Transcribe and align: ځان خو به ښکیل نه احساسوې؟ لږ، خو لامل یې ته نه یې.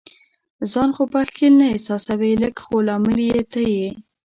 ځان 0.71 0.89
خو 0.95 1.03
به 1.11 1.19
ښکیل 1.27 1.53
نه 1.59 1.65
احساسوې؟ 1.73 2.31
لږ، 2.41 2.55
خو 2.63 2.75
لامل 2.87 3.17
یې 3.29 3.39
ته 3.51 3.61
نه 3.65 3.71
یې. 3.77 3.89